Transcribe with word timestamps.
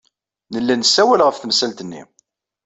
Nella 0.53 0.75
nessawal 0.75 1.21
ɣef 1.23 1.37
temsalt-nni. 1.37 2.01